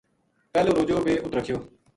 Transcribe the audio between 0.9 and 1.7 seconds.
بے اُت رکھیو۔